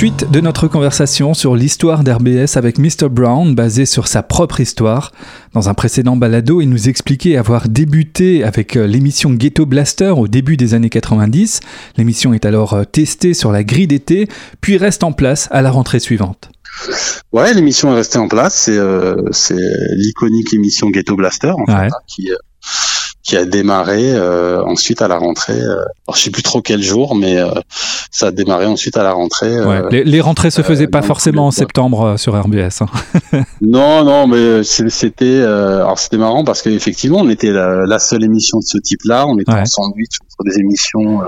[0.00, 3.10] Suite de notre conversation sur l'histoire d'RBS avec Mr.
[3.10, 5.12] Brown, basée sur sa propre histoire.
[5.52, 10.26] Dans un précédent balado, il nous expliquait avoir débuté avec euh, l'émission Ghetto Blaster au
[10.26, 11.60] début des années 90.
[11.98, 14.26] L'émission est alors euh, testée sur la grille d'été,
[14.62, 16.48] puis reste en place à la rentrée suivante.
[17.34, 18.54] Ouais, l'émission est restée en place.
[18.54, 19.16] C'est euh,
[19.96, 22.30] l'iconique émission Ghetto Blaster en fait, hein, qui,
[23.22, 25.60] qui a démarré euh, ensuite à la rentrée.
[25.60, 27.50] Euh, alors, je sais plus trop quel jour, mais euh,
[28.10, 29.60] ça a démarré ensuite à la rentrée.
[29.60, 29.82] Ouais.
[29.90, 32.82] Les, les, rentrées se faisaient pas forcément en septembre sur RBS.
[32.82, 33.42] Hein.
[33.60, 38.58] non, non, mais c'était alors c'était marrant parce qu'effectivement on était la, la, seule émission
[38.58, 39.26] de ce type-là.
[39.26, 39.60] On était ouais.
[39.60, 41.20] en sandwich sur des émissions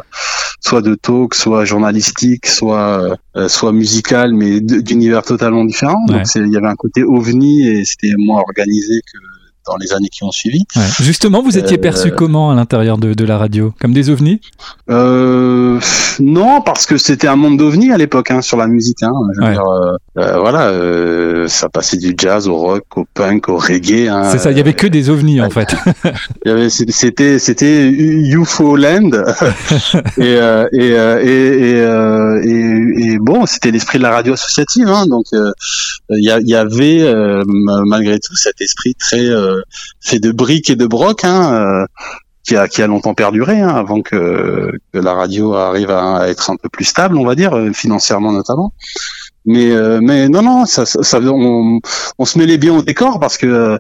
[0.61, 3.17] soit de talk, soit journalistique, soit
[3.49, 6.05] soit musical, mais d'univers totalement différents.
[6.09, 6.19] Ouais.
[6.19, 9.19] Donc il y avait un côté ovni et c'était moins organisé que
[9.67, 10.65] dans les années qui ont suivi.
[10.77, 10.83] Ouais.
[11.01, 13.73] Justement, vous étiez perçu euh, comment à l'intérieur de, de, la radio?
[13.81, 14.41] Comme des ovnis?
[14.91, 15.79] Euh,
[16.21, 19.03] Non, parce que c'était un monde d'ovnis à l'époque hein, sur la musique.
[19.03, 19.13] Hein.
[19.35, 19.53] Je veux ouais.
[19.53, 24.09] dire, euh, euh voilà, euh, ça passait du jazz au rock, au punk, au reggae.
[24.09, 24.25] Hein.
[24.31, 25.75] C'est ça, il y avait que des ovnis en fait.
[26.69, 29.11] c'était, c'était UFO Land
[30.19, 30.39] et,
[30.73, 30.89] et,
[31.23, 31.79] et,
[32.45, 32.72] et,
[33.13, 34.89] et, bon, c'était l'esprit de la radio associative.
[34.89, 37.13] Hein, donc, il y, y, avait
[37.87, 39.29] malgré tout cet esprit très
[40.01, 41.87] fait de briques et de broc, hein, euh,
[42.45, 46.51] qui a qui a longtemps perduré hein, avant que, que, la radio arrive à, être
[46.51, 48.73] un peu plus stable, on va dire euh, financièrement notamment.
[49.45, 51.81] Mais euh, mais non non, ça, ça on,
[52.19, 53.79] on, se mêlait bien au décor parce que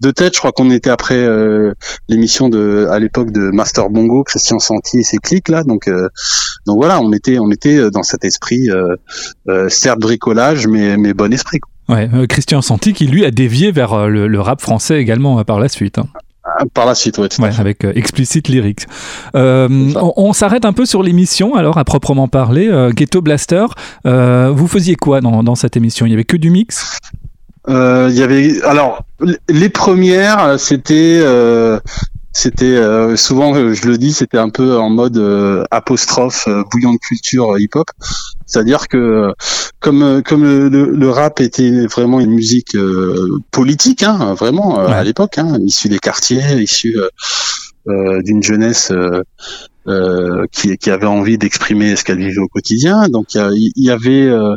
[0.00, 1.72] de tête, je crois qu'on était après euh,
[2.08, 5.88] l'émission de à l'époque de Master Bongo, Christian Santi et ses clics là, donc
[6.66, 8.68] donc voilà, on était on était dans cet esprit
[9.68, 11.60] certes bricolage mais mais bon esprit.
[11.60, 11.70] Quoi.
[11.88, 15.38] Ouais, euh, Christian Santi qui lui a dévié vers euh, le, le, rap français également
[15.38, 15.98] euh, par la suite.
[15.98, 16.06] Hein.
[16.74, 17.28] Par la suite, ouais.
[17.38, 18.86] ouais avec euh, Explicit Lyrics.
[19.34, 22.68] Euh, on, on s'arrête un peu sur l'émission, alors à proprement parler.
[22.68, 23.66] Euh, Ghetto Blaster,
[24.04, 26.06] vous faisiez quoi dans, dans, cette émission?
[26.06, 26.98] Il y avait que du mix?
[27.66, 29.04] Il y avait, alors,
[29.48, 31.22] les premières, c'était
[32.34, 36.92] c'était euh, souvent je le dis c'était un peu en mode euh, apostrophe euh, bouillon
[36.92, 37.88] de culture hip hop
[38.44, 39.32] c'est-à-dire que
[39.78, 42.76] comme comme le, le, le, rap était vraiment une musique
[43.52, 44.92] politique hein, vraiment ouais.
[44.92, 46.98] à l'époque hein, issue des quartiers issue
[47.86, 48.92] d'une jeunesse
[49.86, 53.06] euh, qui, qui, avait envie d'exprimer ce qu'elle vivait au quotidien.
[53.10, 54.54] Donc il y, y, avait euh,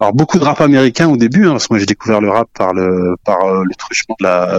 [0.00, 2.48] alors beaucoup de rap américain au début, hein, parce que moi j'ai découvert le rap
[2.58, 4.58] par le par euh, le truchement de la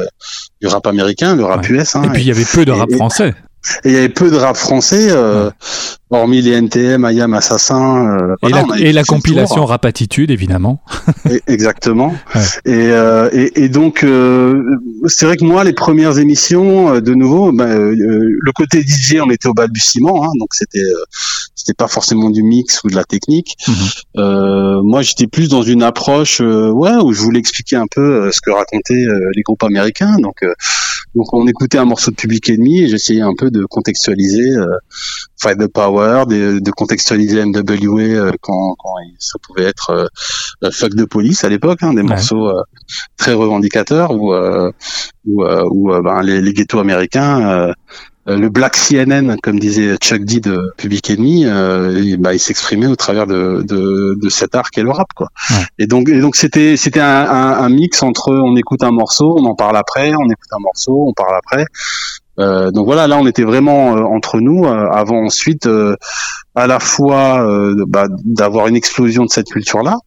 [0.62, 1.82] du rap américain, le rap ouais.
[1.82, 1.98] US.
[1.98, 3.36] Hein, et puis il y avait peu de rap et, français.
[3.84, 5.52] Et il y avait peu de rap français, euh, ouais.
[6.12, 8.18] hormis les NTM, Ayam, Assassin.
[8.20, 9.70] Euh, et, voilà, la, et la compilation tour.
[9.70, 10.82] Rap Attitude, évidemment.
[11.30, 12.14] et, exactement.
[12.34, 12.42] Ouais.
[12.66, 14.62] Et, euh, et, et, donc, euh,
[15.08, 19.30] c'est vrai que moi, les premières émissions, euh, de nouveau, euh, le côté DJ, on
[19.30, 20.80] était au balbutiement, hein, donc c'était
[21.56, 23.56] c'était pas forcément du mix ou de la technique.
[23.68, 24.82] Mm -hmm.
[24.92, 28.52] moi, j'étais plus dans une approche, ouais, où je voulais expliquer un peu ce que
[28.52, 29.06] racontaient
[29.36, 30.16] les groupes américains.
[30.26, 30.40] Donc,
[31.16, 34.66] donc on écoutait un morceau de Public Enemy et j'essayais un peu de contextualiser euh,
[35.42, 40.10] Fight the Power, de, de contextualiser NWA euh, quand, quand, ça pouvait être
[40.62, 42.08] euh, Fuck the Police à l'époque, hein, des ouais.
[42.10, 42.62] morceaux euh,
[43.16, 44.72] très revendicateurs où, euh,
[45.26, 47.74] où, euh, où ben, les, les ghettos américains
[48.26, 52.88] le Black CNN, comme disait Chuck D de Public Enemy, euh, et, bah, il s'exprimait
[52.88, 55.28] au travers de, de, de, cet art qu'est le rap, quoi.
[55.52, 55.66] Ouais.
[55.80, 59.36] Et donc, et donc c'était c'était un, un, un, mix entre on écoute un morceau,
[59.38, 61.66] on en parle après, on écoute un morceau, on parle après.
[62.38, 65.70] Euh, donc voilà, là on était vraiment euh, entre nous euh, avant ensuite
[66.56, 67.46] à la fois
[67.88, 69.98] bah, d'avoir une explosion de cette culture-là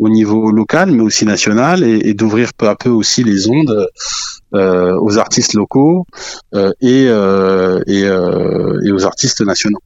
[0.00, 3.86] au niveau local, mais aussi national, et, d'ouvrir peu à peu aussi les ondes
[4.52, 6.06] euh, aux artistes locaux
[6.54, 9.78] euh, et, euh, et, aux artistes nationaux.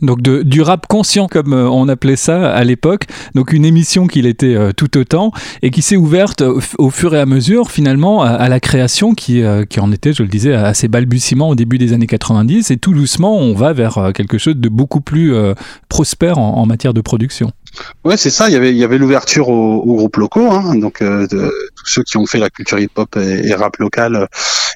[0.00, 4.72] Donc du rap conscient comme on appelait ça à l'époque, donc une émission qui l'était
[4.74, 6.44] tout autant et qui s'est ouverte
[6.78, 10.28] au, fur et à mesure finalement à, la création qui, qui en était, je le
[10.28, 14.12] disais, à ses balbutiements au début des années 90 et tout doucement on va vers
[14.14, 15.34] quelque chose de beaucoup plus
[15.88, 17.50] prospère en matière de production.
[18.04, 18.48] Ouais, c'est ça.
[18.48, 21.26] Il y avait, il y avait l'ouverture aux, aux, groupes locaux, hein, donc euh,
[21.86, 24.26] tous ceux qui ont fait la culture hip-hop et, et, rap local euh,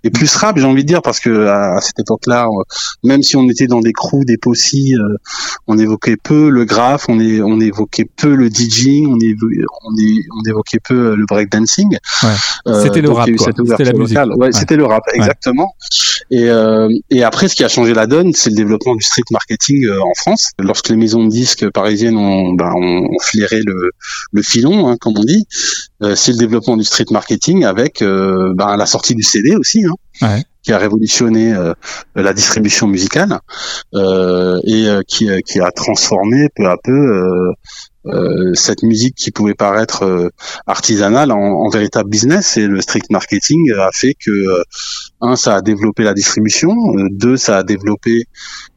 [0.05, 2.47] et plus rap, j'ai envie de dire, parce que à, à cette époque-là,
[3.05, 5.17] même si on était dans des crews, des possis, euh,
[5.67, 9.93] on évoquait peu le graphe, on, est, on évoquait peu le DJing, on, est, on,
[9.99, 11.97] est, on évoquait peu le breakdancing.
[12.23, 12.75] Ouais.
[12.83, 14.19] C'était le rap, c'était la musique.
[14.19, 14.53] Ouais, ouais.
[14.53, 15.75] c'était le rap, exactement.
[16.31, 16.49] Et,
[17.11, 20.15] et après, ce qui a changé la donne, c'est le développement du street marketing en
[20.17, 20.53] France.
[20.59, 23.91] Lorsque les maisons de disques parisiennes ont, ben, ont on, flairait le,
[24.33, 25.47] le filon, hein, comme on dit.
[26.03, 29.85] Euh, c'est le développement du street marketing avec euh, ben, la sortie du CD aussi,
[29.85, 30.43] hein, ouais.
[30.63, 31.75] qui a révolutionné euh,
[32.15, 33.39] la distribution musicale
[33.95, 37.53] euh, et euh, qui, qui, a transformé peu à peu
[38.07, 40.31] euh, cette musique qui pouvait paraître euh,
[40.67, 44.63] artisanale en, véritable business et le strict marketing a fait que euh,
[45.21, 46.75] un ça a développé la distribution,
[47.11, 48.25] deux ça a développé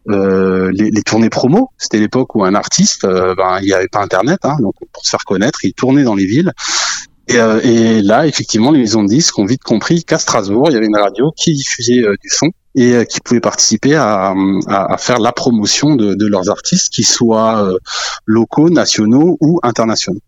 [0.07, 1.69] les, les, tournées promo.
[1.77, 5.11] C'était l'époque où un artiste, ben, il n'y avait pas internet, hein, donc pour se
[5.11, 6.51] faire connaître, il tournait dans les villes.
[7.27, 10.77] Et, et là, effectivement, les maisons de disques ont vite compris qu'à Strasbourg, il y
[10.77, 14.33] avait une radio qui diffusait du son et euh, qui pouvaient participer à,
[14.97, 17.77] faire la promotion de, de leurs artistes, qu'ils soient euh,
[18.25, 20.21] locaux, nationaux ou internationaux.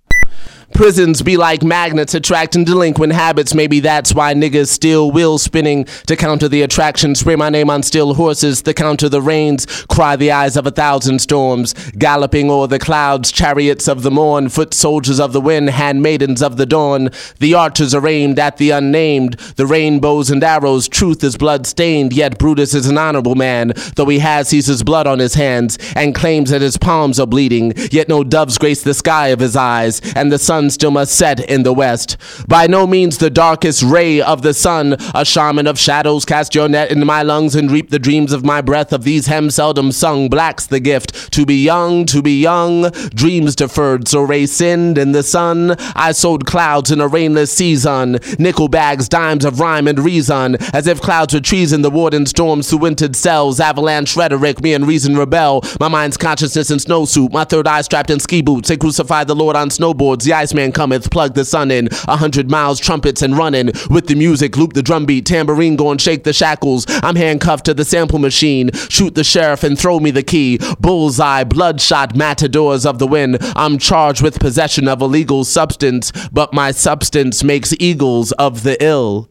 [0.73, 3.53] Prisons be like magnets attracting delinquent habits.
[3.53, 7.15] Maybe that's why niggas steal wheel spinning to counter the attraction.
[7.15, 9.65] Spray my name on steel horses to counter the rains.
[9.85, 11.73] Cry the eyes of a thousand storms.
[11.97, 16.57] Galloping o'er the clouds, chariots of the morn, foot soldiers of the wind, handmaidens of
[16.57, 17.09] the dawn.
[17.39, 19.33] The archers are aimed at the unnamed.
[19.55, 22.11] The rainbows and arrows, truth is blood stained.
[22.11, 26.15] Yet Brutus is an honorable man, though he has Caesar's blood on his hands and
[26.15, 27.73] claims that his palms are bleeding.
[27.91, 31.13] Yet no doves grace the sky of his eyes, and the sun sun still must
[31.13, 32.15] set in the west.
[32.47, 36.69] By no means the darkest ray of the sun, a shaman of shadows, cast your
[36.69, 38.93] net in my lungs and reap the dreams of my breath.
[38.93, 41.33] Of these hem seldom sung, black's the gift.
[41.33, 45.75] To be young, to be young, dreams deferred, so ray sinned in the sun.
[45.93, 50.87] I sowed clouds in a rainless season, nickel bags, dimes of rhyme and reason, as
[50.87, 54.87] if clouds were trees in the warden storms through wintered cells, avalanche rhetoric, me and
[54.87, 55.63] reason rebel.
[55.81, 58.69] My mind's consciousness in snowsuit, my third eye strapped in ski boots.
[58.69, 61.89] They crucified the Lord on snowboards, the ice man cometh, plug the sun in.
[62.07, 63.71] A hundred miles, trumpets and running.
[63.89, 66.85] With the music, loop the drum beat, tambourine going, shake the shackles.
[67.01, 68.69] I'm handcuffed to the sample machine.
[68.89, 70.59] Shoot the sheriff and throw me the key.
[70.79, 73.39] Bullseye, bloodshot matadors of the wind.
[73.55, 79.27] I'm charged with possession of illegal substance, but my substance makes eagles of the ill.